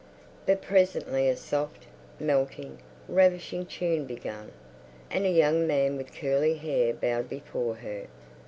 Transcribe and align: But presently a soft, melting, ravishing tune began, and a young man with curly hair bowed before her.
But 0.47 0.63
presently 0.63 1.29
a 1.29 1.35
soft, 1.37 1.85
melting, 2.19 2.79
ravishing 3.07 3.67
tune 3.67 4.05
began, 4.07 4.51
and 5.11 5.27
a 5.27 5.29
young 5.29 5.67
man 5.67 5.95
with 5.95 6.15
curly 6.15 6.55
hair 6.55 6.91
bowed 6.91 7.29
before 7.29 7.75
her. 7.75 8.07